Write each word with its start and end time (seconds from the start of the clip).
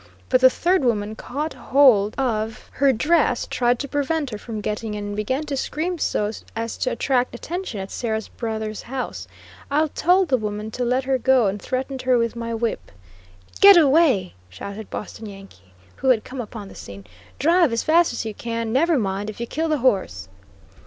But 0.29 0.41
the 0.41 0.49
third 0.49 0.83
woman 0.83 1.13
caught 1.15 1.53
hold 1.53 2.15
of 2.19 2.71
her 2.73 2.91
dress, 2.91 3.45
tried 3.45 3.77
to 3.77 3.87
prevent 3.87 4.31
her 4.31 4.39
from 4.39 4.59
getting 4.59 4.95
in, 4.95 5.09
and 5.09 5.15
began 5.15 5.43
to 5.45 5.55
scream 5.55 5.99
so 5.99 6.31
as 6.55 6.75
to 6.77 6.89
attract 6.89 7.35
attention 7.35 7.79
at 7.79 7.91
Sarah's 7.91 8.27
brother's 8.27 8.81
house. 8.81 9.27
I 9.69 9.85
told 9.89 10.29
the 10.29 10.37
woman 10.39 10.71
to 10.71 10.83
let 10.83 11.03
her 11.03 11.19
go, 11.19 11.45
and 11.45 11.61
threatened 11.61 12.01
her 12.01 12.17
with 12.17 12.35
my 12.35 12.51
whip. 12.51 12.91
"Get 13.59 13.77
away," 13.77 14.33
shouted 14.49 14.89
Boston 14.89 15.27
Yankee, 15.27 15.71
who 15.97 16.09
had 16.09 16.23
come 16.23 16.41
upon 16.41 16.67
the 16.67 16.73
scene. 16.73 17.05
"Drive 17.37 17.71
as 17.71 17.83
fast 17.83 18.11
as 18.11 18.25
you 18.25 18.33
can; 18.33 18.73
never 18.73 18.97
mind 18.97 19.29
if 19.29 19.39
you 19.39 19.45
kill 19.45 19.69
the 19.69 19.77
horse." 19.85 20.29